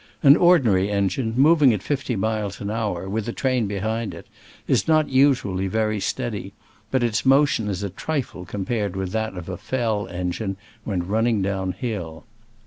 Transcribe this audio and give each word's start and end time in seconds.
An 0.23 0.35
ordinary 0.35 0.89
engine, 0.89 1.35
moving 1.37 1.75
at 1.75 1.83
fifty 1.83 2.15
miles 2.15 2.59
an 2.59 2.71
hour, 2.71 3.07
with 3.07 3.27
a 3.29 3.31
train 3.31 3.67
behind 3.67 4.15
it, 4.15 4.25
is 4.67 4.87
not 4.87 5.09
usually 5.09 5.67
very 5.67 5.99
steady, 5.99 6.53
but 6.89 7.03
its 7.03 7.23
motion 7.23 7.69
is 7.69 7.83
a 7.83 7.89
trifle 7.91 8.43
compared 8.43 8.95
with 8.95 9.11
that 9.11 9.37
of 9.37 9.47
a 9.47 9.57
Fell 9.57 10.07
engine 10.07 10.57
when 10.85 11.05
running 11.05 11.43
down 11.43 11.73
hill. 11.73 12.25